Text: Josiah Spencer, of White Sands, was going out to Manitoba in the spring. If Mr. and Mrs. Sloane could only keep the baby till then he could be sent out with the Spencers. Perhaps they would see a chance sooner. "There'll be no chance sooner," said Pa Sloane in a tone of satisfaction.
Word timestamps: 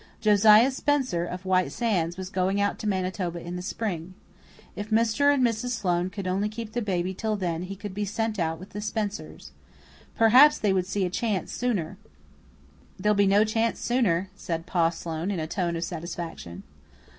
Josiah 0.19 0.71
Spencer, 0.71 1.25
of 1.25 1.45
White 1.45 1.71
Sands, 1.71 2.17
was 2.17 2.31
going 2.31 2.59
out 2.59 2.79
to 2.79 2.87
Manitoba 2.87 3.39
in 3.39 3.55
the 3.55 3.61
spring. 3.61 4.15
If 4.75 4.89
Mr. 4.89 5.31
and 5.31 5.45
Mrs. 5.45 5.77
Sloane 5.79 6.09
could 6.09 6.25
only 6.25 6.49
keep 6.49 6.71
the 6.73 6.81
baby 6.81 7.13
till 7.13 7.35
then 7.35 7.61
he 7.61 7.75
could 7.75 7.93
be 7.93 8.03
sent 8.03 8.39
out 8.39 8.57
with 8.59 8.71
the 8.71 8.81
Spencers. 8.81 9.51
Perhaps 10.15 10.57
they 10.57 10.73
would 10.73 10.87
see 10.87 11.05
a 11.05 11.11
chance 11.11 11.51
sooner. 11.51 11.97
"There'll 12.99 13.13
be 13.15 13.27
no 13.27 13.43
chance 13.43 13.79
sooner," 13.79 14.31
said 14.35 14.65
Pa 14.65 14.89
Sloane 14.89 15.29
in 15.29 15.39
a 15.39 15.45
tone 15.45 15.75
of 15.75 15.83
satisfaction. 15.83 16.63